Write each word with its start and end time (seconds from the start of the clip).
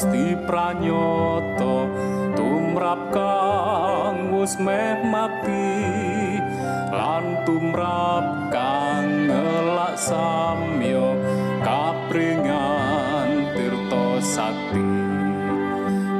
Gusti 0.00 0.32
pranyata 0.48 1.84
tumrap 2.32 3.12
kang 3.12 4.32
wis 4.32 4.56
meh 4.56 4.96
mati 5.04 6.40
lan 6.88 7.44
tumrap 7.44 8.48
kang 8.48 9.28
ngelak 9.28 10.00
samyo 10.00 11.20
kapringan 11.60 13.52
tirta 13.52 14.24
sakti. 14.24 14.88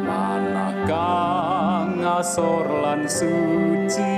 Manakang 0.04 2.04
asor 2.04 2.84
lan 2.84 3.08
suci 3.08 4.12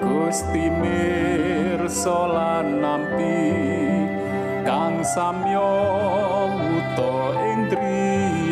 Gusti 0.00 0.72
mirsa 0.72 2.16
lan 2.32 2.80
nampi 2.80 3.44
kang 4.64 5.04
samyo 5.04 5.68
wuto 6.48 7.36
ing 7.44 7.60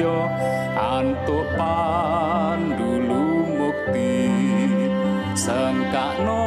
driya 0.00 0.32
antuk 0.80 1.44
pandulu 1.60 3.44
mukti. 3.60 4.32
Sengkakno 5.36 6.44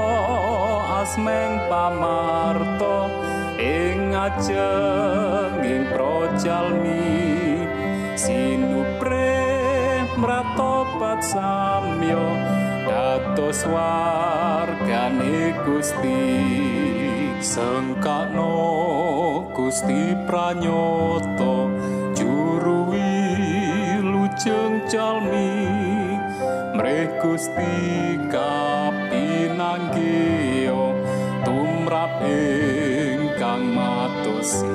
asmeng 1.06 1.69
pamarto 1.69 3.14
ing 3.62 4.18
ajeng 4.18 5.62
ing 5.62 5.86
projalmi. 5.94 7.22
Sinupre 8.18 9.38
mratobat 10.18 11.22
samyo 11.22 12.25
dados 12.90 13.70
wargane 13.70 15.53
Gusti. 15.62 16.25
Sengkakno 17.44 18.56
Gusti 19.53 20.16
pranyata 20.25 21.82
jalmi 24.93 25.73
mrih 26.77 27.09
Gusti 27.17 28.13
kapinanggih 28.29 30.69
tumrap 31.41 32.21
ingkang 32.21 33.73
matosi 33.73 34.69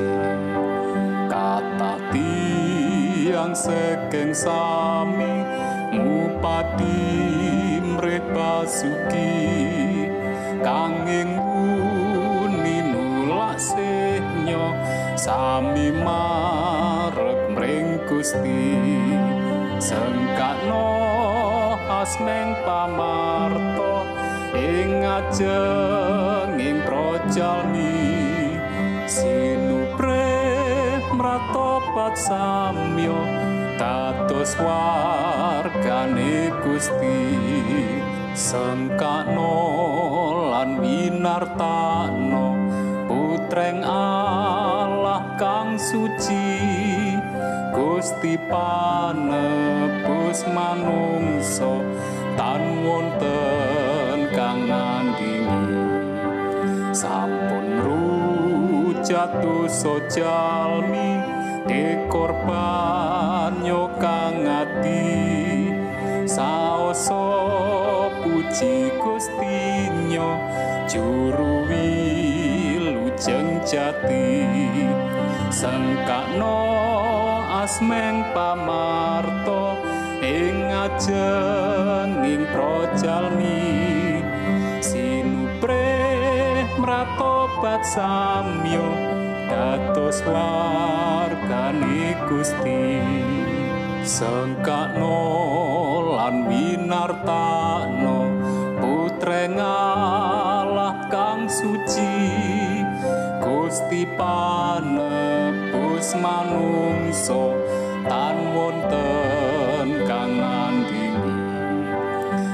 kata 1.30 2.02
tiang 2.10 3.54
sekeng 3.54 4.34
sami 4.34 5.46
ngupati 5.94 6.98
mrih 7.78 8.18
basuki 8.34 9.38
kanging 10.66 11.38
sami 15.18 15.90
marek 15.92 17.40
mring 17.52 17.98
Gusti 18.06 19.27
sengkakno 19.78 20.90
asmeng 21.86 22.58
pamarto 22.66 24.02
ing 24.54 25.06
ajeng 25.06 26.58
ing 26.58 26.78
projalmi. 26.82 28.18
Sinupre 29.08 30.34
mratobat 31.14 32.18
samyo 32.18 33.18
dados 33.78 34.58
wargane 34.58 36.52
Gusti. 36.60 37.22
Sengkakno 38.38 39.54
lan 40.54 40.78
winartano 40.78 42.46
putreng 43.10 43.82
Allah 43.82 45.34
kang 45.40 45.74
suci 45.74 46.47
Gusti 47.98 48.38
panebus 48.46 50.46
manungsa 50.54 51.82
tan 52.38 52.86
wonten 52.86 54.30
kang 54.30 54.70
ngandingi. 54.70 55.82
Sampun 56.94 57.66
rujatu 57.82 59.66
sojalmi 59.66 61.10
dekorban 61.66 63.66
kang 63.98 64.46
ati 64.46 65.02
saoso 66.22 67.26
puji 68.22 68.94
Gustinyo 68.94 70.38
juru 70.86 71.66
wilujeng 71.66 73.58
jati. 73.66 74.46
Sengkakno 75.50 76.78
asmeng 77.68 78.24
pamarto 78.32 79.76
ing 80.24 80.72
ajening 80.72 82.48
projalmi 82.48 83.60
sinupre 84.80 86.64
mratobat 86.80 87.84
samyo 87.84 88.88
dados 89.52 90.24
wargane 90.24 92.16
Gusti. 92.24 93.04
Sengkakno 94.00 95.20
lan 96.16 96.48
winartano 96.48 98.32
putreng 98.80 99.60
Allah 99.60 101.04
kang 101.12 101.44
suci. 101.44 102.16
Gusti 103.44 104.08
panebus 105.98 106.14
manungso 106.14 107.58
tan 108.06 108.38
wonten 108.54 110.06
kang 110.06 110.38
ngandini 110.38 111.34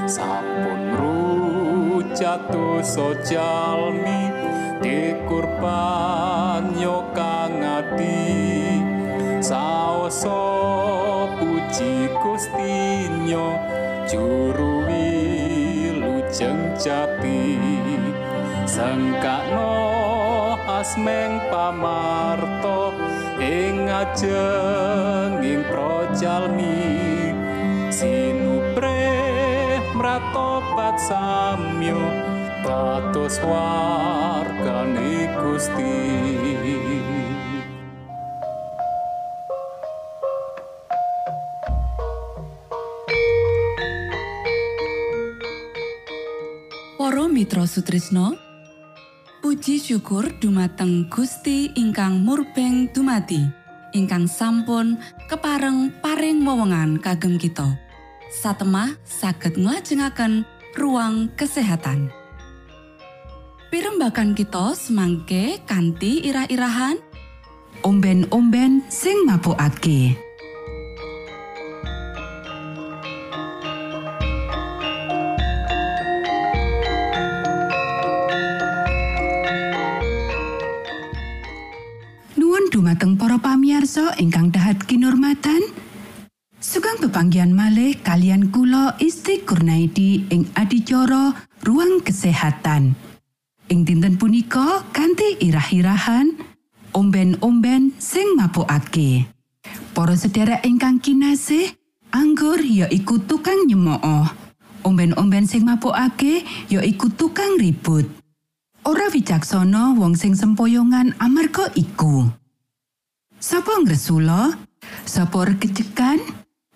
sampun 0.09 0.97
rujatu 0.97 2.81
sojalmi 2.81 4.33
dikurban 4.81 6.73
yo 6.73 7.05
kang 7.13 7.61
ati 7.61 8.81
saoso 9.45 10.41
puji 11.37 12.09
Gustinyo 12.17 13.61
juru 14.09 14.89
wilujeng 14.89 16.73
jati. 16.81 17.61
Sengkakno 18.65 19.77
asmeng 20.65 21.37
pamarto 21.53 22.74
ing 23.45 23.85
ajenging 23.85 25.61
projalmi 25.69 26.81
sinupre 27.93 29.05
mratobat 29.93 30.97
samyo 30.97 32.01
dados 32.65 33.37
wargane 33.45 35.29
Gusti. 35.37 35.93
Para 46.97 47.27
Mitra 47.29 47.67
Sutrisno 47.69 48.44
Puji 49.55 49.79
syukur 49.79 50.35
dumateng 50.43 51.07
Gusti 51.07 51.71
ingkang 51.79 52.19
murbeng 52.19 52.91
dumati 52.91 53.39
ingkang 53.95 54.27
sampun 54.27 54.99
kepareng 55.31 55.95
paring 56.03 56.43
wewenngan 56.43 56.99
kagem 56.99 57.39
kita. 57.39 57.79
Satemah 58.35 58.99
saged 59.07 59.55
nglajengaken 59.55 60.43
ruang 60.75 61.31
kesehatan. 61.39 62.11
Pirembakan 63.71 64.35
kita 64.35 64.75
semangke 64.75 65.63
kanthi 65.63 66.27
irah-irahan. 66.27 66.99
Omben-omben 67.79 68.83
sing 68.91 69.23
mabukake. 69.23 70.24
Dumateng 82.95 83.19
para 83.19 83.35
pamiarsa 83.35 84.15
ingkang 84.23 84.55
dahat 84.55 84.79
kinurmatan. 84.87 85.59
Sugeng 86.63 86.95
pepanggihan 87.03 87.51
malih 87.51 87.99
kalian 87.99 88.47
kula 88.55 88.95
Isti 89.03 89.43
Kurnaidi 89.43 90.23
ing 90.31 90.47
adicara 90.55 91.35
Ruang 91.59 91.99
Kesehatan. 91.99 92.95
Ing 93.67 93.83
dinten 93.83 94.15
punika 94.15 94.87
kanthi 94.95 95.43
irah-irahan 95.43 96.39
omben-omben 96.95 97.91
sing 97.99 98.39
mabukake. 98.39 99.27
Para 99.91 100.15
sedherek 100.15 100.63
ingkang 100.63 101.03
kinasih, 101.03 101.75
anggur 102.15 102.63
ya 102.63 102.87
iku 102.87 103.19
tukang 103.19 103.67
nyemooh. 103.67 104.31
Omben-omben 104.87 105.51
sing 105.51 105.67
mabukake 105.67 106.47
ya 106.71 106.79
iku 106.79 107.11
tukang 107.11 107.59
ribut. 107.59 108.07
Ora 108.87 109.11
wicaksana 109.11 109.99
wong 109.99 110.15
sing 110.15 110.31
sempoyongan 110.31 111.19
amarga 111.19 111.67
iku. 111.75 112.44
Sapa 113.45 113.77
ngresula? 113.77 114.57
Sapa 115.05 115.45
regejekan? 115.45 116.17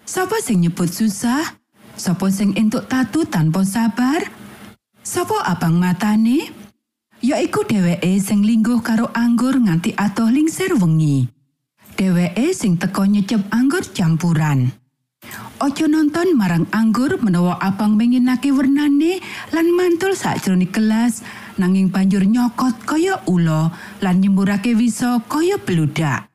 Sapa 0.05 0.37
sing 0.37 0.61
nyebut 0.61 0.85
susah? 0.85 1.57
Sapa 1.97 2.29
sing 2.29 2.53
entuk 2.53 2.85
tatu 2.85 3.25
tanpa 3.25 3.65
sabar? 3.65 4.21
Sapa 5.01 5.49
abang 5.49 5.81
matane? 5.81 6.53
Yaiku 7.25 7.65
dheweke 7.65 8.21
sing 8.21 8.45
lingguh 8.45 8.85
karo 8.85 9.09
anggur 9.17 9.57
nganti 9.57 9.97
atoh 9.97 10.29
lingsir 10.29 10.77
wengi. 10.77 11.25
Dheweke 11.97 12.53
sing 12.53 12.77
teka 12.77 13.01
nyecep 13.01 13.49
anggur 13.49 13.81
campuran. 13.89 14.69
Ojo 15.65 15.89
nonton 15.89 16.37
marang 16.37 16.69
anggur 16.69 17.17
menawa 17.17 17.57
abang 17.65 17.97
menginake 17.97 18.53
wernane 18.53 19.17
lan 19.49 19.73
mantul 19.73 20.13
sakjroning 20.13 20.69
kelas 20.69 21.25
nanging 21.57 21.89
banjur 21.89 22.21
nyokot 22.21 22.77
kaya 22.85 23.25
ula 23.25 23.73
lan 24.05 24.21
nyemburake 24.21 24.77
wisa 24.77 25.17
kaya 25.25 25.57
beludak. 25.57 26.28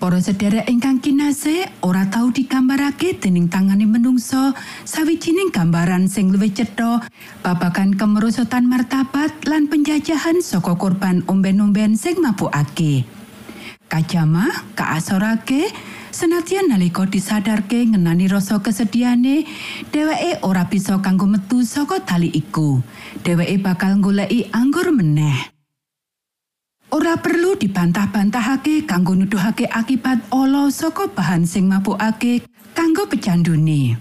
Para 0.00 0.16
sedherek 0.16 0.64
ingkang 0.64 1.04
kinasih 1.04 1.68
ora 1.84 2.08
tau 2.08 2.32
digambarake 2.32 3.20
dening 3.20 3.52
tangane 3.52 3.84
menungso 3.84 4.56
sawijining 4.88 5.52
gambaran 5.52 6.08
sing 6.08 6.32
luwih 6.32 6.48
cetha 6.56 7.04
babagan 7.44 7.92
kemerosotan 7.92 8.64
martabat 8.64 9.28
lan 9.44 9.68
penjajahan 9.68 10.40
saka 10.40 10.72
korban 10.80 11.20
omben-omben 11.28 12.00
sing 12.00 12.16
mabukake. 12.16 13.04
Kajamah 13.92 14.72
kaasorake 14.72 15.68
senadyan 16.16 16.72
nalika 16.72 17.04
disadarke 17.04 17.84
ngenani 17.92 18.24
rasa 18.32 18.56
kesediane 18.64 19.44
dheweke 19.92 20.40
ora 20.40 20.64
bisa 20.64 20.96
kanggo 21.04 21.28
metu 21.28 21.60
saka 21.60 22.00
tali 22.00 22.32
iku. 22.32 22.80
Dheweke 23.20 23.60
bakal 23.60 24.00
goleki 24.00 24.48
anggur 24.48 24.96
meneh. 24.96 25.59
Ora 26.90 27.14
perlu 27.22 27.54
dibantah-bantahake 27.54 28.82
kanggo 28.82 29.14
nuduhake 29.14 29.62
akibat 29.70 30.26
ala 30.34 30.66
saka 30.74 31.06
bahan 31.06 31.46
sing 31.46 31.70
mabukake 31.70 32.42
kanggo 32.74 33.06
pecandune. 33.06 33.94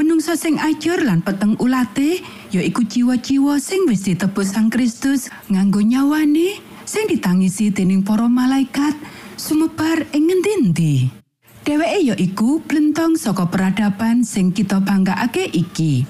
Menungso 0.00 0.32
sing 0.32 0.56
ajur 0.56 0.96
lan 1.04 1.20
peteng 1.20 1.60
ulate 1.60 2.24
ya 2.48 2.64
iku 2.64 2.88
jiwa-jiwa 2.88 3.60
sing 3.60 3.84
wis 3.84 4.08
ditebus 4.08 4.56
Sang 4.56 4.72
Kristus 4.72 5.28
nganggo 5.52 5.84
nyawane 5.84 6.64
sing 6.88 7.04
ditangisi 7.04 7.68
dening 7.68 8.00
para 8.00 8.32
malaikat 8.32 8.96
sumebar 9.36 10.08
ing 10.16 10.24
ngendi-endi. 10.24 11.12
Dheweke 11.68 12.00
ya 12.00 12.16
iku 12.16 12.64
blentong 12.64 13.20
saka 13.20 13.44
peradaban 13.52 14.24
sing 14.24 14.56
kita 14.56 14.80
banggakake 14.80 15.52
iki. 15.52 16.08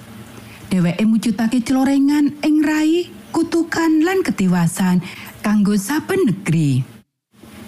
Dheweke 0.70 1.02
mujudake 1.02 1.58
celorengan 1.66 2.38
ing 2.46 2.62
rai, 2.62 3.10
kutukan 3.34 4.02
lan 4.06 4.22
ketiwasan 4.22 5.02
kanggo 5.40 5.74
saben 5.80 6.28
negeri. 6.28 6.84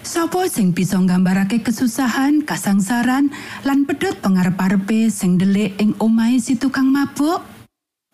Sopo 0.02 0.44
sing 0.50 0.74
bisa 0.74 0.98
nggambarake 0.98 1.62
kesusahan, 1.62 2.42
kasangsaran, 2.42 3.30
lan 3.62 3.86
pedhot 3.86 4.18
pangarep-arepe 4.18 5.08
sing 5.08 5.38
ndelik 5.38 5.78
ing 5.78 5.94
omahe 6.02 6.42
si 6.42 6.58
tukang 6.58 6.90
mabuk? 6.90 7.40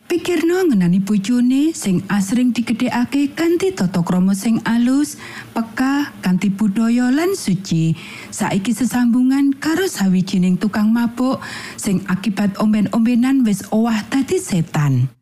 Pikirno 0.09 0.65
ngenani 0.65 1.05
bojone 1.05 1.77
sing 1.77 2.01
asring 2.09 2.57
digedhekake 2.57 3.37
kanthi 3.37 3.77
tata 3.77 4.01
krama 4.01 4.33
sing 4.33 4.57
alus, 4.65 5.21
peka, 5.53 6.17
kanthi 6.25 6.49
budaya 6.49 7.13
lan 7.13 7.37
suci. 7.37 7.93
Saiki 8.33 8.73
sesambungan 8.73 9.53
karo 9.61 9.85
sawijining 9.85 10.57
tukang 10.57 10.89
mabuk 10.93 11.45
sing 11.77 12.01
akibat 12.09 12.57
omben-ombenan 12.57 13.45
wis 13.45 13.65
owah 13.69 14.01
dadi 14.09 14.41
setan. 14.41 15.13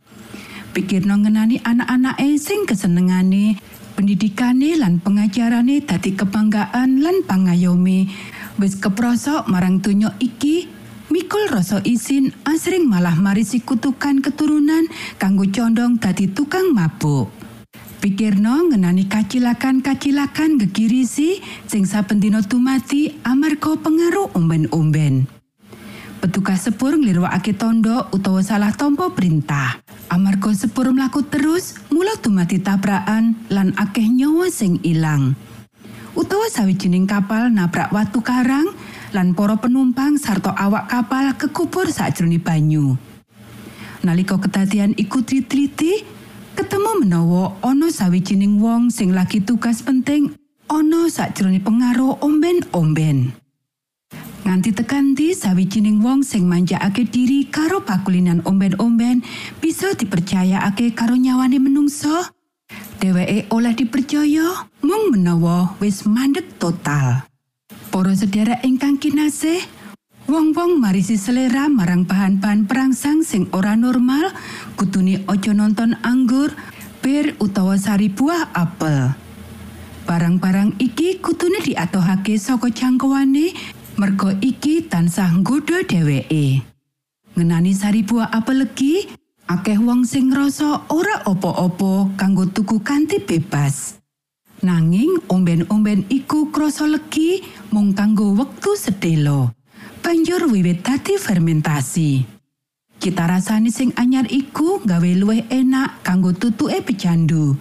Pikirno 0.71 1.19
ngenani 1.19 1.63
anak-anake 1.67 2.39
sing 2.39 2.63
kesenengane 2.63 3.59
pendidikane 3.97 4.77
lan 4.77 5.01
pengajarane 5.01 5.81
dadi 5.81 6.13
kebanggaan 6.13 7.01
lan 7.01 7.25
pangayome 7.25 8.13
wis 8.61 8.77
keprosok 8.77 9.49
marang 9.49 9.81
donya 9.81 10.13
iki 10.21 10.77
Mikul 11.07 11.47
rasa 11.47 11.79
isin 11.87 12.35
asring 12.43 12.91
malah 12.91 13.15
marisi 13.15 13.63
kutukan 13.63 14.19
keturunan 14.19 14.91
kanggo 15.23 15.47
condong 15.47 16.03
dadi 16.03 16.27
tukang 16.27 16.75
mabuk. 16.75 17.31
Pikirno 18.03 18.69
ngenani 18.69 19.07
kacilakan-kacilakan 19.07 20.59
gegirisi 20.67 21.39
sing 21.71 21.87
saben 21.87 22.19
dina 22.19 22.43
tumati 22.43 23.23
amarga 23.23 23.79
pengaruh 23.79 24.35
omben-omben. 24.35 25.36
Petugas 26.17 26.65
sepur 26.65 26.97
nglirwakake 26.97 27.53
tondo 27.53 28.09
utawa 28.09 28.41
salah 28.41 28.73
tompo 28.73 29.13
perintah. 29.13 29.85
Amarga 30.09 30.55
sepur 30.57 30.89
mlaku 30.89 31.21
terus, 31.29 31.77
mula 31.93 32.17
tumati 32.17 32.57
tabrakan 32.57 33.37
lan 33.53 33.77
akeh 33.77 34.09
nyawa 34.09 34.49
sing 34.49 34.81
ilang. 34.81 35.37
Utawa 36.17 36.49
sawijining 36.49 37.05
kapal 37.05 37.53
nabrak 37.53 37.93
watu 37.93 38.25
karang 38.25 38.73
lan 39.13 39.37
para 39.37 39.61
penumpang 39.61 40.17
sarta 40.17 40.57
awak 40.57 40.89
kapal 40.89 41.37
kekubur 41.37 41.93
sakjroning 41.93 42.41
banyu. 42.41 42.97
Nalika 44.01 44.41
kedadian 44.41 44.97
iku 44.97 45.21
tritriti, 45.21 46.01
ketemu 46.57 47.05
menawa 47.05 47.61
ana 47.61 47.93
sawijining 47.93 48.57
wong 48.57 48.89
sing 48.89 49.13
lagi 49.13 49.45
tugas 49.45 49.85
penting 49.85 50.33
ana 50.73 51.13
sakjroning 51.13 51.61
pengaruh 51.61 52.17
omben-omben. 52.25 53.37
Nganti 54.47 54.71
tekanti 54.71 55.35
sawijining 55.35 55.99
wong 56.07 56.23
sing 56.23 56.47
manjakake 56.47 57.03
diri 57.03 57.51
karo 57.51 57.83
pakulinan 57.83 58.47
omben-omben 58.47 59.27
bisa 59.59 59.91
dipercayakake 59.99 60.95
karo 60.95 61.19
nyawane 61.19 61.59
menungso. 61.59 62.31
Dheweke 63.03 63.51
oleh 63.51 63.75
dipercaya 63.75 64.71
mung 64.87 65.11
menawa 65.11 65.75
wis 65.83 66.07
mandek 66.07 66.63
total. 66.63 67.27
Para 67.91 68.15
sedherek 68.15 68.63
ingkang 68.63 69.03
kinasih, 69.03 69.67
wong-wong 70.31 70.79
marisi 70.79 71.19
selera 71.19 71.67
marang 71.67 72.07
bahan-bahan 72.07 72.71
perangsang 72.71 73.27
sing 73.27 73.51
ora 73.51 73.75
normal, 73.75 74.31
kutune 74.79 75.27
aja 75.27 75.51
nonton 75.59 75.99
anggur, 76.07 76.55
bir 77.03 77.35
utawa 77.43 77.75
sari 77.83 78.15
buah 78.15 78.55
apel. 78.55 79.11
Barang-barang 80.07 80.79
iki 80.79 81.19
kutune 81.19 81.59
diatohake 81.67 82.39
saka 82.39 82.71
jangkauane 82.71 83.51
merga 83.97 84.37
iki 84.45 84.85
tansah 84.85 85.33
nggodha 85.41 85.89
dheweke. 85.89 86.61
Ngenani 87.37 87.73
sari 87.73 88.05
buah 88.05 88.33
apel 88.33 88.65
legi, 88.65 89.09
akeh 89.49 89.77
wong 89.81 90.05
sing 90.05 90.33
ngrasa 90.33 90.89
ora 90.93 91.25
apa-apa 91.25 92.17
kanggo 92.17 92.49
tuku 92.49 92.81
kanthi 92.81 93.21
bebas. 93.21 94.01
Nanging 94.65 95.21
omben-omben 95.29 96.09
iku 96.09 96.49
krasa 96.49 96.89
legi 96.89 97.45
mung 97.73 97.93
kanggo 97.93 98.33
wektu 98.37 98.73
sedelo. 98.77 99.53
Banjur 100.01 100.49
wiwit 100.49 100.81
dadi 100.81 101.21
fermentasi. 101.21 102.25
Cita 102.97 103.29
rasane 103.29 103.69
sing 103.69 103.93
anyar 104.01 104.25
iku 104.33 104.81
gawe 104.81 105.11
luwih 105.13 105.45
enak 105.53 106.01
kanggo 106.01 106.33
tutuke 106.33 106.81
pecandu. 106.81 107.53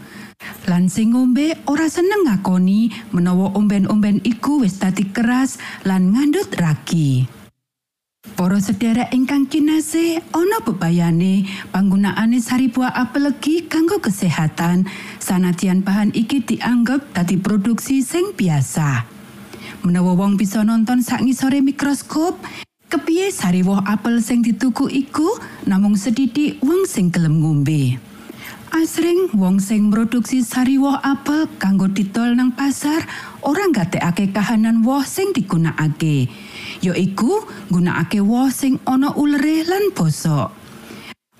Lan 0.66 0.92
sing 0.92 1.14
ngombe 1.14 1.56
ora 1.70 1.88
seneng 1.88 2.28
ngakoni 2.28 2.92
menawa 3.14 3.54
omben-omben 3.56 4.20
iku 4.26 4.66
wis 4.66 4.82
dadi 4.82 5.08
keras 5.08 5.62
lan 5.88 6.12
ngandut 6.12 6.52
ragi. 6.58 7.30
Para 8.36 8.58
sedherek 8.58 9.14
ingkang 9.14 9.46
kinasih, 9.46 10.20
ana 10.34 10.58
bebayane 10.66 11.46
panggunaane 11.70 12.42
sari 12.42 12.74
buah 12.74 12.92
apel 12.98 13.30
legi 13.30 13.70
kanggo 13.70 14.02
kesehatan 14.02 14.90
sanadyan 15.22 15.86
bahan 15.86 16.10
iki 16.12 16.42
dianggep 16.42 17.14
dadi 17.14 17.38
produksi 17.38 18.02
sing 18.02 18.34
biasa. 18.34 19.06
Menawa 19.86 20.18
wong 20.18 20.42
bisa 20.42 20.66
nonton 20.66 21.06
sak 21.06 21.22
ngisore 21.22 21.62
mikroskop, 21.62 22.42
kepiye 22.90 23.30
sari 23.30 23.62
woh 23.62 23.86
apel 23.86 24.18
sing 24.18 24.42
dituku 24.42 24.90
iku 24.90 25.38
namung 25.70 25.94
sedidik 25.94 26.58
wong 26.66 26.90
sing 26.90 27.14
gelem 27.14 27.40
ngombe. 27.40 28.15
Asring 28.76 29.32
wong 29.40 29.64
sing 29.64 29.88
produksi 29.88 30.44
sari 30.44 30.76
woh 30.76 31.00
apel 31.00 31.48
kanggo 31.56 31.88
didol 31.88 32.36
nang 32.36 32.52
pasar 32.52 33.08
ora 33.40 33.72
nggatekake 33.72 34.36
kahanan 34.36 34.84
woh 34.84 35.00
sing 35.00 35.32
digunakake. 35.32 36.28
yaiku 36.84 37.48
nggunakake 37.72 38.20
woh 38.20 38.52
sing 38.52 38.76
ana 38.84 39.16
ulere 39.16 39.64
lan 39.64 39.96
bosok. 39.96 40.52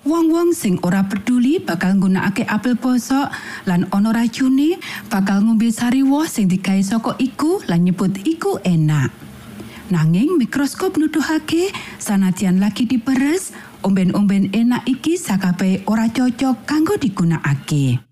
Wong-wong 0.08 0.56
sing 0.56 0.80
ora 0.80 1.04
peduli 1.04 1.60
bakal 1.60 2.00
nggunakake 2.00 2.48
apel 2.48 2.72
bosok 2.72 3.28
lan 3.68 3.84
ana 3.92 4.16
racune 4.16 4.80
bakal 5.12 5.44
ngombe 5.44 5.68
sari 5.68 6.00
woh 6.00 6.24
sing 6.24 6.48
digawe 6.48 6.80
saka 6.80 7.20
iku 7.20 7.60
lan 7.68 7.84
nyebut 7.84 8.16
iku 8.24 8.64
enak. 8.64 9.12
Nanging 9.86 10.34
mikroskop 10.34 10.98
nuduhake 10.98 11.70
sanadyan 12.02 12.58
lagi 12.58 12.90
diperes, 12.90 13.54
omben-omben 13.86 14.50
enak 14.50 14.82
iki 14.90 15.14
sakabehe 15.14 15.86
ora 15.86 16.10
cocok 16.10 16.66
kanggo 16.66 16.98
digunakake. 16.98 18.02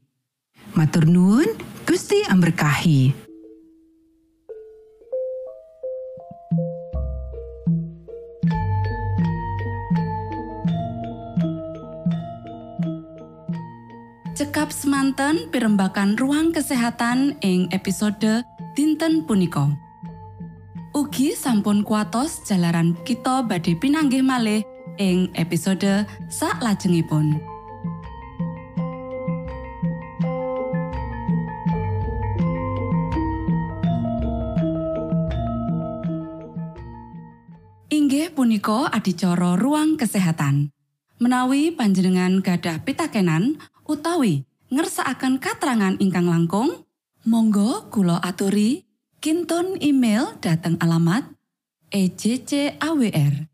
Matur 0.79 1.11
nuwun, 1.11 1.51
Gusti 1.83 2.23
amberkahi. 2.31 3.11
Cekap 14.35 14.71
semanten 14.71 15.51
pimbakan 15.51 16.19
ruang 16.19 16.55
kesehatan 16.55 17.39
ing 17.43 17.71
episode 17.75 18.47
dinten 18.79 19.27
punika. 19.27 19.75
Ugi 20.95 21.35
sampun 21.35 21.83
kuatos 21.83 22.43
jalaran 22.47 22.95
kita 23.03 23.43
badhe 23.47 23.75
pinanggih 23.79 24.23
malih 24.23 24.63
ing 24.99 25.33
episode 25.35 26.07
sak 26.31 26.59
lajengipun. 26.63 27.39
Inggih 37.95 38.35
punika 38.35 38.91
adicara 38.91 39.55
ruang 39.55 39.95
kesehatan. 39.95 40.75
Menawi 41.23 41.71
panjenengan 41.71 42.43
gadah 42.43 42.83
pitakenan, 42.83 43.57
utawi 43.87 44.43
ngersakaken 44.75 45.39
katrangan 45.39 45.95
ingkang 46.03 46.27
langkung, 46.27 46.85
monggo 47.23 47.87
kulo 47.95 48.19
aturi 48.19 48.83
kinton 49.23 49.79
email 49.79 50.35
dateng 50.43 50.75
alamat 50.83 51.25
ejcawr@ 51.95 53.54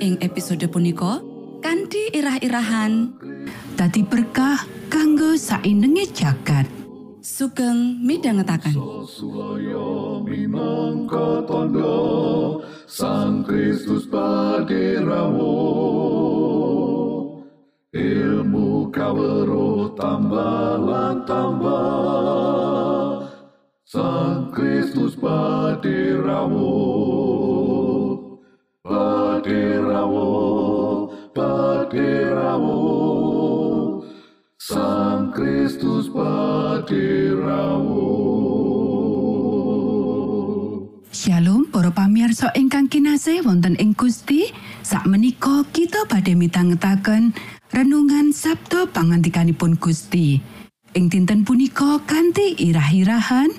Ing 0.00 0.16
episode 0.24 0.64
punika 0.72 1.20
kanthi 1.60 2.08
irah-irahan. 2.16 3.12
Dadi 3.76 4.00
berkah 4.00 4.64
kanggo 4.88 5.36
saindenge 5.36 6.08
jagat. 6.16 6.64
sugeng 7.20 8.00
minangka 10.24 11.44
tondo 11.44 12.64
Sang 12.88 13.44
Kristus 13.44 14.08
paderamu 14.08 15.52
Ilmu 17.92 18.88
kawero 18.88 19.92
tambah 20.00 20.80
tambah 21.28 23.28
Sang 23.84 24.48
Kristus 24.48 25.12
paderamu 25.20 26.99
Paderamu 31.30 32.82
Sang 34.58 35.30
Kristus 35.30 36.10
paderamu 36.10 38.02
Shalom 41.14 41.70
para 41.70 41.94
pamirsa 41.94 42.50
ingkang 42.58 42.90
kinasih 42.90 43.46
wonten 43.46 43.78
ing 43.78 43.94
Gusti. 43.94 44.50
Sakmenika 44.82 45.62
kita 45.70 46.02
badhe 46.10 46.34
mitangetaken 46.34 47.30
renungan 47.70 48.34
Sabtu 48.34 48.90
pangantikanipun 48.90 49.78
Gusti. 49.78 50.42
Ing 50.98 51.06
dinten 51.14 51.46
punika 51.46 52.02
kanthi 52.10 52.58
irah-irahan 52.58 53.54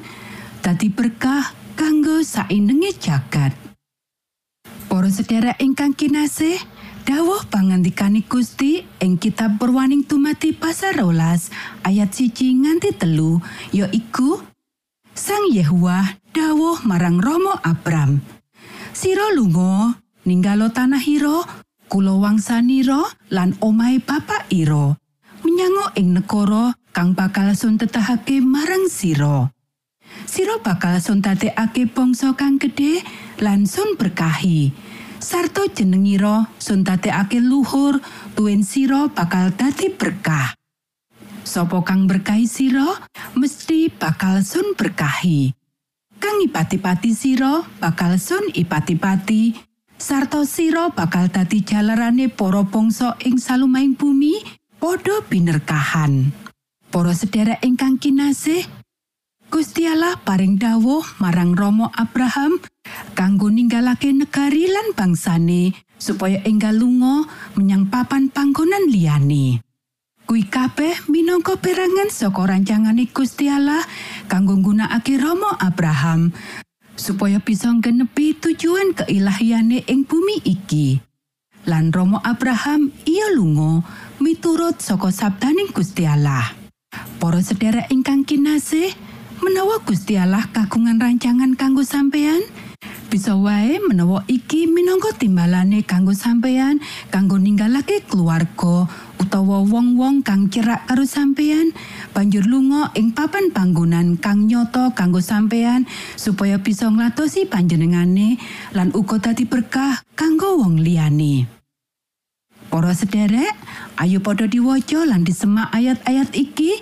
dadi 0.59 0.91
berkah 0.91 1.55
kanggo 1.79 2.19
saindenge 2.19 2.91
jagat. 2.99 3.55
Para 4.91 5.07
sedherek 5.07 5.55
ingkang 5.63 5.95
kinasih 5.95 6.59
dawuh 7.03 7.45
pangantikaning 7.49 8.25
Gusti 8.25 8.85
ing 9.01 9.17
kitab 9.17 9.57
Purwaning 9.57 10.05
Tumati 10.05 10.53
pasal 10.53 11.01
rolas 11.01 11.49
ayat 11.81 12.13
siji 12.13 12.53
nganti 12.53 12.93
telu 12.93 13.41
yaiku 13.73 14.41
Sang 15.11 15.51
Yehuwa 15.51 16.17
dawuh 16.31 16.87
marang 16.87 17.19
Romo 17.19 17.51
Abram. 17.61 18.23
Sira 18.95 19.27
lunga 19.35 19.99
ninggalo 20.23 20.71
tanah 20.71 21.03
ira, 21.03 21.43
kula 21.91 22.15
wangsanira 22.15 23.03
lan 23.27 23.59
omahe 23.59 23.99
bapak 23.99 24.47
ira. 24.55 24.95
Menyang 25.43 25.91
ing 25.99 26.15
negara 26.15 26.71
kang 26.95 27.11
bakal 27.11 27.51
sun 27.59 27.75
tetahake 27.75 28.39
marang 28.39 28.87
sira. 28.87 29.51
Sira 30.23 30.63
bakal 30.63 31.03
sun 31.03 31.19
dadekake 31.19 31.91
bangsa 31.91 32.31
kang 32.39 32.55
gedhe 32.55 33.03
lan 33.43 33.67
sun 33.67 33.99
berkahi. 33.99 34.71
Sarto 35.21 35.69
jenengira 35.69 36.49
sun 36.57 36.81
dadekake 36.81 37.37
luhur, 37.37 38.01
tuwin 38.33 38.65
sira 38.65 39.05
bakal 39.05 39.53
dadi 39.53 39.93
berkah. 39.93 40.57
Sopo 41.45 41.85
kang 41.85 42.09
berkahi 42.09 42.49
sira 42.49 42.89
mesti 43.37 43.93
bakal 43.93 44.41
sun 44.41 44.73
berkahi. 44.73 45.53
Kang 46.17 46.37
ipati-pati 46.41 47.13
sira 47.13 47.61
bakal 47.77 48.17
sun 48.17 48.49
ipati-pati. 48.49 49.53
Sarto 50.01 50.41
sira 50.41 50.89
bakal 50.89 51.29
dadi 51.29 51.61
jalarane 51.61 52.25
para 52.25 52.65
bangsa 52.65 53.13
ing 53.21 53.37
salumahing 53.37 53.93
bumi 53.93 54.41
padha 54.81 55.21
binerkahan. 55.29 56.33
Para 56.89 57.13
sedherek 57.13 57.61
ingkang 57.61 58.01
kinasih, 58.01 58.65
Gusti 59.51 59.83
Allah 59.83 60.15
paring 60.15 60.55
dawuh 60.55 61.03
marang 61.19 61.51
Romo 61.51 61.91
Abraham 61.99 62.63
kanggo 63.11 63.51
ninggalake 63.51 64.07
negari 64.15 64.71
lan 64.71 64.95
bangsane 64.95 65.75
supaya 65.99 66.39
enggal 66.47 66.79
lunga 66.79 67.27
menyang 67.59 67.91
papan 67.91 68.31
panggonan 68.31 68.87
liyane. 68.87 69.59
Kuwi 70.23 70.47
kabeh 70.47 71.03
minangka 71.11 71.59
perangan 71.59 72.07
saka 72.07 72.47
rancangane 72.47 73.11
Gusti 73.11 73.51
Allah 73.51 73.83
kanggo 74.31 74.55
nggunakake 74.55 75.19
Romo 75.19 75.51
Abraham 75.59 76.31
supaya 76.95 77.43
bisa 77.43 77.75
genepi 77.75 78.31
tujuan 78.39 78.95
keilahiyane 79.03 79.83
ing 79.83 80.07
bumi 80.07 80.47
iki. 80.47 81.03
Lan 81.67 81.91
Romo 81.91 82.23
Abraham 82.23 82.95
iya 83.03 83.27
lunga 83.35 83.83
miturut 84.23 84.79
saka 84.79 85.11
sabdaning 85.11 85.75
Gusti 85.75 86.07
Allah. 86.07 86.55
Para 87.19 87.43
sedherek 87.43 87.91
ingkang 87.91 88.23
kinasih, 88.23 89.10
menawa 89.41 89.81
Gusti 89.81 90.15
Allah 90.17 90.45
kagungan 90.53 91.01
rancangan 91.01 91.57
kanggo 91.57 91.81
sampeyan, 91.81 92.45
bisa 93.11 93.35
wae 93.35 93.81
menawa 93.83 94.23
iki 94.31 94.69
minangka 94.71 95.11
timbalane 95.17 95.83
kanggo 95.83 96.15
sampeyan 96.15 96.79
kanggo 97.11 97.35
ninggalake 97.35 98.07
keluarga 98.07 98.87
utawa 99.19 99.67
wong-wong 99.67 100.23
kang 100.23 100.47
cerak 100.47 100.87
karo 100.87 101.03
sampeyan 101.03 101.75
banjur 102.15 102.47
lunga 102.47 102.93
ing 102.95 103.11
papan 103.11 103.51
panggonan 103.51 104.15
kang 104.15 104.47
nyoto 104.47 104.95
kanggo 104.95 105.19
sampeyan 105.19 105.83
supaya 106.15 106.55
bisa 106.61 106.87
nglatosi 106.87 107.51
panjenengane 107.51 108.39
lan 108.71 108.95
uga 108.95 109.19
dadi 109.19 109.43
berkah 109.43 109.99
kanggo 110.15 110.63
wong 110.63 110.79
liyane. 110.79 111.49
Para 112.71 112.95
sederek, 112.95 113.51
ayo 113.99 114.23
padha 114.23 114.47
diwaca 114.47 115.03
lan 115.03 115.27
disemak 115.27 115.67
ayat-ayat 115.75 116.31
iki 116.31 116.79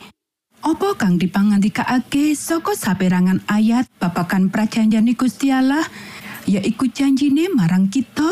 Apa 0.59 0.91
kang 0.99 1.15
dipangandikake 1.15 2.35
saka 2.35 2.75
saperangan 2.75 3.39
ayat 3.47 3.87
babagan 3.95 4.51
prajanjane 4.51 5.15
Gusti 5.15 5.55
Allah 5.55 5.87
yaiku 6.43 6.91
janjine 6.91 7.47
marang 7.55 7.87
kita? 7.87 8.27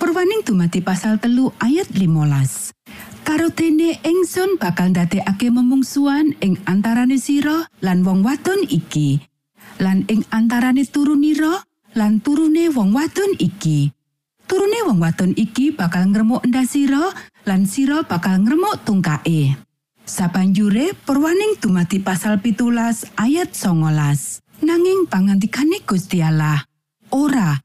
Perwaning 0.00 0.40
dumati 0.40 0.80
pasal 0.80 1.20
telu 1.20 1.52
ayat 1.60 1.92
15. 1.92 2.72
Karo 3.20 3.52
ingsun 4.00 4.56
bakal 4.56 4.96
ndadekake 4.96 5.52
memungsuan 5.52 6.40
ing 6.40 6.56
antarane 6.64 7.20
sira 7.20 7.68
lan 7.84 8.00
wong 8.00 8.24
wadon 8.24 8.64
iki. 8.72 9.20
Lan 9.76 10.08
ing 10.08 10.24
antarane 10.32 10.88
turunira 10.88 11.68
lan 12.00 12.24
turune 12.24 12.72
wong 12.72 12.96
wadon 12.96 13.36
iki. 13.36 13.92
Turune 14.48 14.88
wong 14.88 14.98
wadon 15.04 15.36
iki 15.36 15.68
bakal 15.68 16.08
ngremuk 16.08 16.48
endah 16.48 16.64
sira 16.64 17.12
lan 17.44 17.68
sira 17.68 18.02
bakal 18.08 18.40
ngremuk 18.40 18.82
tungkae. 18.88 19.69
Sabanjure 20.08 20.96
perwaning 21.06 21.60
dumati 21.60 22.00
pasal 22.02 22.40
pitulas 22.40 23.08
ayat 23.16 23.52
songolas. 23.56 24.40
Nanging 24.60 25.08
pangantikane 25.08 25.80
Gusti 25.84 26.20
Allah. 26.20 26.60
Ora, 27.10 27.56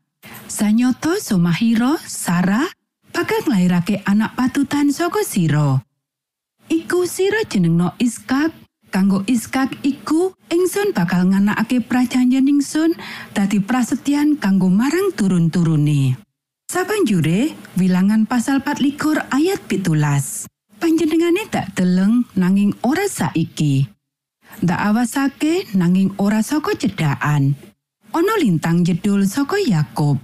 sanyoto 0.47 1.19
Somahiro, 1.19 1.99
Sarah, 1.99 2.65
bakal 3.11 3.43
nglairake 3.45 4.01
anak 4.07 4.39
patutan 4.39 4.95
saka 4.95 5.21
sira. 5.27 5.83
Iku 6.71 7.05
sira 7.05 7.45
jenengno 7.45 7.93
Iskak, 8.01 8.55
kanggo 8.89 9.21
Iskak 9.27 9.75
iku 9.85 10.33
ingsun 10.49 10.95
bakal 10.95 11.29
nganakake 11.29 11.83
prajanjen 11.83 12.47
ingsun 12.49 12.95
dadi 13.35 13.61
prasetyan 13.61 14.39
kanggo 14.41 14.71
marang 14.71 15.13
turun-turune. 15.13 16.17
Sabanjure, 16.65 17.53
wilangan 17.77 18.25
pasal 18.25 18.65
24 18.65 19.29
ayat 19.29 19.61
pitulas. 19.69 20.49
Panjenengane 20.85 21.49
tak 21.49 21.73
deleng 21.73 22.29
nanging 22.37 22.69
ora 22.85 23.09
saiki. 23.09 23.89
Ndak 24.61 24.81
awasake 24.93 25.73
nanging 25.73 26.13
ora 26.21 26.45
saka 26.45 26.77
cedhakan. 26.77 27.57
Ana 28.13 28.33
lintang 28.37 28.85
jedul 28.85 29.25
saka 29.25 29.57
Yakub. 29.57 30.21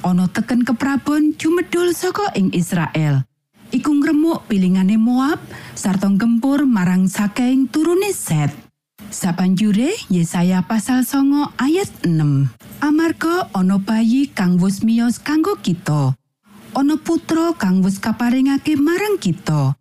Ana 0.00 0.24
teken 0.32 0.64
keprabon 0.64 1.36
jumedul 1.36 1.92
saka 1.92 2.32
ing 2.40 2.48
Israel. 2.56 3.28
Iku 3.68 4.00
ngremuk 4.00 4.48
pilingane 4.48 4.96
Moab 4.96 5.44
sarta 5.76 6.08
gempur 6.08 6.64
marang 6.64 7.04
saking 7.04 7.68
turune 7.68 8.08
Set. 8.16 8.48
Sabanjure 9.12 9.92
Yesaya 10.08 10.64
pasal 10.64 11.04
songo 11.04 11.52
ayat 11.60 11.92
6. 12.00 12.48
Amarga 12.80 13.52
ana 13.52 13.76
bayi 13.76 14.32
kang 14.32 14.56
wus 14.56 14.80
miyos 14.80 15.20
kanggo 15.20 15.60
kita. 15.60 16.16
Ana 16.72 16.96
putra 16.96 17.52
kang 17.60 17.84
wis 17.84 18.00
kaparingake 18.00 18.72
marang 18.80 19.20
kita. 19.20 19.76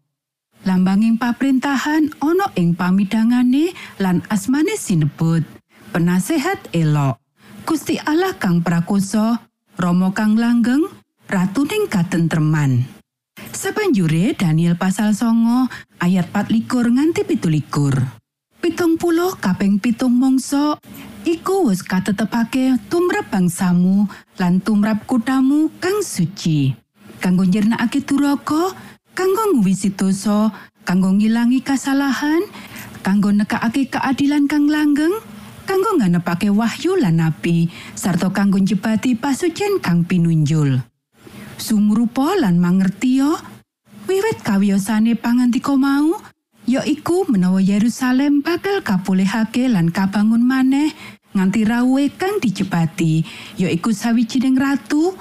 Lambanging 0.67 1.15
paprintahan 1.15 2.11
ana 2.19 2.51
ing 2.59 2.75
pamidhangane 2.75 3.71
lan 4.03 4.19
asmane 4.27 4.75
sinebut. 4.75 5.47
Penasehat 5.95 6.75
elok. 6.75 7.15
Gusti 7.63 7.95
Allah 8.03 8.35
kang 8.35 8.59
prakoso, 8.59 9.39
Rama 9.79 10.11
kang 10.11 10.35
langgeng, 10.35 10.83
ratuning 11.31 11.87
katentreman. 11.87 12.83
Sabanjure 13.55 14.35
Daniel 14.35 14.75
pasal 14.75 15.15
songo 15.15 15.71
ayat 16.03 16.35
24 16.35 16.67
nganti 16.67 17.23
pitulikur. 17.23 17.95
Pitung 18.59 18.99
puluh 18.99 19.39
kaping 19.39 19.79
pitung 19.79 20.19
mongso 20.19 20.83
iku 21.23 21.71
wis 21.71 21.79
katetepake 21.79 22.75
tumrap 22.91 23.31
bangsamu 23.31 24.11
lan 24.35 24.59
tumrap 24.59 25.07
kutamu 25.07 25.71
kang 25.79 26.03
suci. 26.03 26.75
Kanggo 27.23 27.47
nyirnakake 27.47 28.03
duraka, 28.03 28.75
kanggo 29.17 29.49
nguwisi 29.57 29.97
dosa, 29.97 30.53
kanggo 30.85 31.09
ngilangi 31.09 31.65
kasalahan, 31.65 32.45
kanggo 33.01 33.33
nekakake 33.33 33.89
keadilan 33.89 34.45
kang 34.45 34.69
langgeng, 34.69 35.17
kanggo 35.65 35.97
nganepake 35.97 36.53
wahyu 36.53 36.93
lan 37.01 37.17
nabi, 37.17 37.65
sarta 37.97 38.29
kanggo 38.29 38.61
njebati 38.61 39.17
pasucen 39.17 39.81
kang 39.81 40.05
pinunjul. 40.05 40.85
Sumrupa 41.57 42.37
lan 42.37 42.61
mangertia, 42.61 43.41
wiwit 44.05 44.45
kawiyosane 44.45 45.17
pangandika 45.17 45.73
mau, 45.73 46.21
ya 46.69 46.85
iku 46.85 47.25
menawa 47.25 47.57
Yerusalem 47.57 48.45
bakal 48.45 48.85
kapulihake 48.85 49.65
lan 49.65 49.89
kabangun 49.89 50.45
maneh 50.45 50.93
nganti 51.33 51.65
rawuhe 51.65 52.13
kang 52.13 52.37
dijebati, 52.37 53.25
ya 53.57 53.69
iku 53.73 53.89
sawijining 53.89 54.57
ratu, 54.57 55.17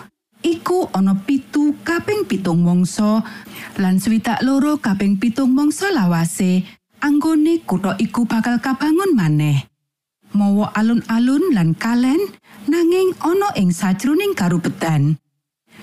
iku 0.47 0.87
ana 0.95 1.19
pitu 1.27 1.75
kaping 1.83 2.23
pitung 2.31 2.63
mangsa 2.63 3.27
lan 3.83 3.99
swidak 3.99 4.39
loro 4.47 4.79
kaping 4.79 5.19
pitung 5.19 5.51
mangsa 5.51 5.91
lawase 5.91 6.63
anggone 7.03 7.67
kutha 7.67 7.99
iku 7.99 8.25
bakal 8.31 8.63
kabangun 8.63 9.13
maneh. 9.19 9.67
Mawa 10.37 10.71
alun-alun 10.79 11.51
lan 11.51 11.75
kalen 11.75 12.21
nanging 12.71 13.19
ana 13.25 13.51
ing 13.59 13.75
sajroning 13.75 14.39
karupetan. 14.39 15.19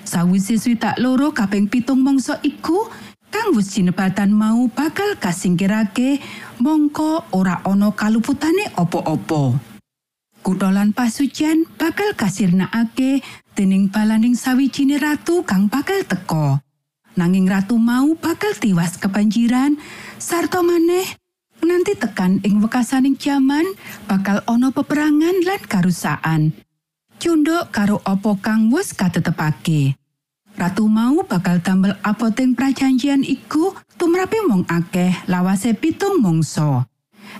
Sawise 0.04 0.56
swidak 0.56 0.96
loro 0.96 1.32
kaping 1.36 1.68
pitung 1.68 2.00
mangsa 2.00 2.40
iku 2.40 2.88
kang 3.34 3.56
wis 3.56 3.74
jinebatan 3.74 4.30
mau 4.30 4.70
bakal 4.70 5.18
kasingkirake 5.18 6.22
mongko 6.62 7.28
ora 7.34 7.60
ana 7.66 7.90
kaluputane 7.92 8.70
apa-apa. 8.78 9.73
Kutha 10.44 10.68
lan 10.68 10.92
pasucian 10.92 11.64
bakal 11.80 12.12
kasirnakake 12.12 13.24
dening 13.56 13.88
balaning 13.88 14.36
sawijine 14.36 15.00
ratu 15.00 15.40
kang 15.40 15.72
bakal 15.72 16.04
teka. 16.04 16.60
Nanging 17.16 17.48
ratu 17.48 17.80
mau 17.80 18.12
bakal 18.12 18.52
tiwas 18.52 19.00
kebanjiran 19.00 19.80
sarta 20.20 20.60
maneh 20.60 21.16
nanti 21.64 21.96
tekan 21.96 22.44
ing 22.44 22.60
wekasaning 22.60 23.16
jaman 23.16 23.64
bakal 24.04 24.44
ana 24.44 24.68
peperangan 24.68 25.32
lan 25.48 25.64
karusakan. 25.64 26.52
Cunduk 27.16 27.72
karo 27.72 28.04
apa 28.04 28.36
kang 28.36 28.68
wis 28.68 28.92
katetepake. 28.92 29.96
Ratu 30.60 30.92
mau 30.92 31.24
bakal 31.24 31.64
tambel 31.64 31.96
apoting 32.04 32.52
prajanjian 32.52 33.24
iku 33.24 33.72
tumrape 33.96 34.44
wong 34.44 34.68
akeh 34.68 35.24
lawase 35.24 35.72
pitung 35.72 36.20
mangsa. 36.20 36.84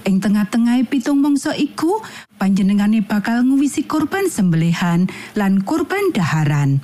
Ing 0.03 0.19
tengah-tengah 0.19 0.83
pitung 0.91 1.23
mangsa 1.23 1.55
iku 1.55 2.03
panjenengane 2.37 3.07
bakal 3.07 3.47
nguwisi 3.47 3.87
korban 3.87 4.27
sembelihan 4.27 5.07
lan 5.39 5.63
korban 5.63 6.11
daharan. 6.11 6.83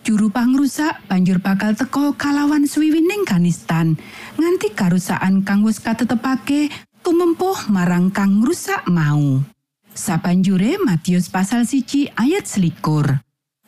Juru 0.00 0.32
pangrusak 0.32 1.04
banjur 1.12 1.44
bakal 1.44 1.76
teko 1.76 2.16
kalawan 2.16 2.64
swiwining 2.64 3.28
kanistan 3.28 4.00
nganti 4.40 4.72
karusakan 4.72 5.44
kang 5.44 5.60
wis 5.60 5.76
katetepake 5.76 6.72
tumempuh 7.04 7.68
marang 7.68 8.08
kang 8.08 8.40
ngrusak 8.40 8.88
mau. 8.88 9.44
Sabanjure 9.92 10.80
Matius 10.80 11.28
pasal 11.28 11.68
siji 11.68 12.08
ayat 12.16 12.48
selikur. 12.48 13.20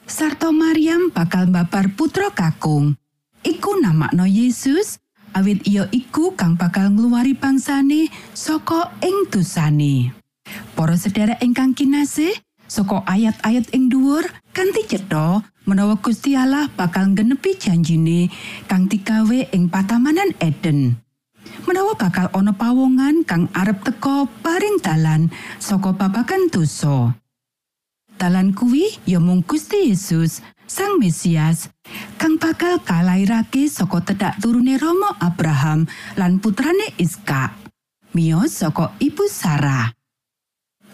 Sarto 0.09 0.55
Maryam 0.55 1.13
bakal 1.13 1.53
mbabar 1.53 1.93
putra 1.93 2.33
kakung. 2.33 2.97
Iku 3.43 3.83
namakno 3.83 4.23
Yesus, 4.23 5.02
awit 5.33 5.65
iya 5.69 5.89
iku 5.93 6.37
kang 6.37 6.57
bakal 6.57 6.93
ngluwari 6.93 7.33
bangsane 7.37 8.09
saka 8.33 8.93
ing 9.05 9.29
dosane. 9.33 10.13
Para 10.77 10.97
sedherek 10.97 11.41
ingkang 11.41 11.73
kinasih, 11.73 12.33
saka 12.69 13.05
ayat-ayat 13.09 13.73
ing 13.77 13.93
dhuwur 13.93 14.25
kanthi 14.57 14.85
cetha 14.89 15.45
menawa 15.69 16.01
Gusti 16.01 16.35
Allah 16.35 16.69
bakal 16.73 17.13
nggenepi 17.13 17.57
janjine 17.57 18.33
kang 18.67 18.89
digawe 18.89 19.53
ing 19.53 19.69
patamanan 19.69 20.35
Eden. 20.41 20.99
Menawa 21.69 21.95
bakal 21.95 22.33
ana 22.33 22.57
pawongan 22.57 23.23
kang 23.29 23.47
arep 23.53 23.85
teka 23.85 24.27
paring 24.41 24.81
dalan 24.81 25.29
saka 25.61 25.93
babagan 25.95 26.49
dosa. 26.51 27.22
Dalan 28.23 28.55
kuwi 28.55 29.03
ya 29.03 29.19
mung 29.19 29.43
Gusti 29.43 29.91
Yesus, 29.91 30.47
Sang 30.71 31.03
Mesias, 31.03 31.75
kang 32.23 32.39
bakal 32.39 32.79
kalairake 32.79 33.67
saka 33.67 33.99
tedak 33.99 34.39
turune 34.39 34.79
Rama 34.79 35.19
Abraham 35.19 35.91
lan 36.15 36.39
putrane 36.39 36.95
Iska. 37.03 37.51
Miyos 38.15 38.55
saka 38.55 38.95
Ibu 39.03 39.27
Sarah. 39.27 39.91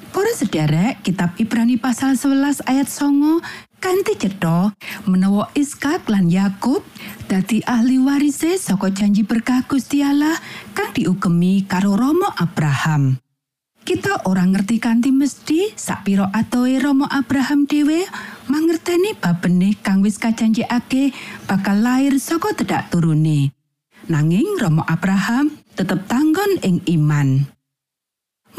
Para 0.08 0.32
sederek, 0.32 1.04
kitab 1.04 1.36
Ibrani 1.36 1.76
pasal 1.76 2.16
11 2.16 2.64
ayat 2.64 2.88
songo 2.88 3.44
kanthi 3.76 4.16
cetha 4.16 4.72
menawa 5.04 5.52
Iskak 5.52 6.08
lan 6.08 6.32
Yakub 6.32 6.80
dadi 7.28 7.60
ahli 7.68 8.00
warise 8.00 8.56
saka 8.56 8.88
janji 8.88 9.20
berkah 9.20 9.68
Gusti 9.68 10.00
Allah 10.00 10.40
kang 10.72 10.96
diugemi 10.96 11.60
karo 11.68 11.92
Rama 11.92 12.32
Abraham. 12.40 13.20
Kita 13.88 14.28
ora 14.28 14.44
ngerti 14.44 14.76
kanthi 14.84 15.08
mesti 15.08 15.72
sapiro 15.72 16.28
atoe 16.28 16.76
Rama 16.76 17.08
Abraham 17.08 17.64
dhewe 17.64 18.04
mangerteni 18.44 19.16
babene 19.16 19.80
kang 19.80 20.04
wis 20.04 20.20
kajanjekake 20.20 21.16
bakal 21.48 21.80
lair 21.80 22.12
saka 22.20 22.52
tedak 22.52 22.92
turune. 22.92 23.48
Nanging 24.12 24.60
Rama 24.60 24.84
Abraham 24.92 25.56
tetep 25.72 26.04
tanggon 26.04 26.60
ing 26.60 26.84
iman. 26.84 27.48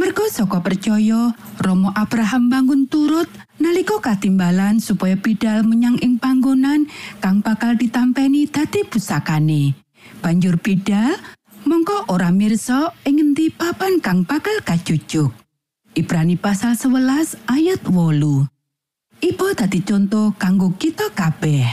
Mergo 0.01 0.25
saka 0.33 0.65
percaya, 0.65 1.37
Romo 1.61 1.93
Abraham 1.93 2.49
bangun 2.49 2.89
turut 2.89 3.29
nalika 3.61 4.01
katimbalan 4.01 4.81
supaya 4.81 5.13
bidal 5.13 5.61
menyang 5.61 6.01
ing 6.01 6.17
panggonan 6.17 6.89
kang 7.21 7.45
bakal 7.45 7.77
ditampeni 7.77 8.49
dadi 8.49 8.81
pusakane. 8.81 9.77
Banjur 10.25 10.57
bidal 10.57 11.13
mongko 11.89 12.13
ora 12.13 12.29
mirsa 12.29 12.93
ing 13.01 13.17
ngendi 13.17 13.49
papan 13.49 13.97
kang 13.97 14.21
bakal 14.21 14.61
kacucuk. 14.61 15.33
Ibrani 15.97 16.37
pasal 16.37 16.77
11 16.77 17.49
ayat 17.49 17.81
wolu. 17.89 18.45
Ibu 19.19 19.45
dadi 19.57 19.81
contoh 19.81 20.37
kanggo 20.37 20.77
kita 20.77 21.09
kabeh. 21.17 21.65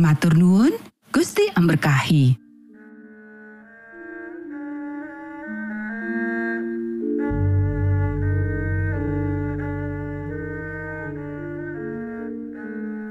Matur 0.00 0.32
nuwun, 0.32 0.72
Gusti 1.12 1.44
amberkahi. 1.52 2.48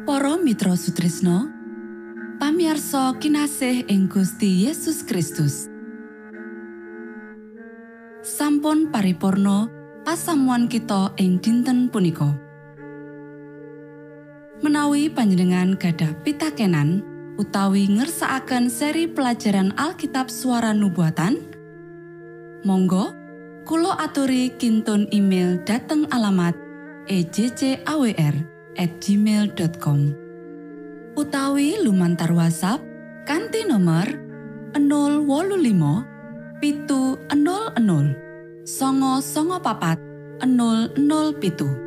Para 0.08 0.34
Mitra 0.41 0.73
Sutrisno 0.73 1.45
pamiarsa 2.41 3.13
kinasih 3.21 3.86
ing 3.86 4.10
Gusti 4.10 4.65
Yesus 4.65 5.06
Kristus 5.06 5.77
sampun 8.28 8.92
paripurno 8.92 9.72
pasamuan 10.04 10.68
kita 10.68 11.16
ing 11.16 11.40
dinten 11.40 11.88
punika. 11.88 12.36
Menawi 14.60 15.08
panjenengan 15.08 15.80
gadah 15.80 16.12
pitakenan 16.28 17.08
utawi 17.40 17.88
ngersaakan 17.88 18.68
seri 18.68 19.08
pelajaran 19.08 19.72
Alkitab 19.80 20.28
suara 20.28 20.76
nubuatan 20.76 21.40
Monggo 22.68 23.16
Kulo 23.63 23.94
aturi 23.94 24.56
kinton 24.58 25.06
email 25.13 25.62
dateng 25.62 26.10
alamat 26.10 26.58
ejcawr 27.06 28.36
gmail.com 28.76 30.00
utawi 31.13 31.78
lumantar 31.86 32.34
WhatsApp 32.34 32.82
kanti 33.30 33.68
nomor 33.70 34.10
025 34.74 36.16
pitu 36.58 37.22
00 37.30 38.65
songo 38.65 39.22
songo 39.22 39.58
papat 39.62 40.02
00 40.41 41.38
pitu 41.38 41.87